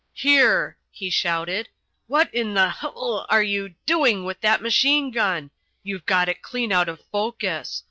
"Here!" 0.13 0.77
he 0.89 1.11
shouted, 1.11 1.69
"what 2.07 2.33
in 2.33 2.57
h 2.57 2.73
l 2.83 3.23
are 3.29 3.43
you 3.43 3.75
doing 3.85 4.25
with 4.25 4.41
that 4.41 4.59
machine 4.59 5.11
gun? 5.11 5.51
You've 5.83 6.07
got 6.07 6.27
it 6.27 6.41
clean 6.41 6.71
out 6.71 6.89
of 6.89 7.01
focus. 7.11 7.79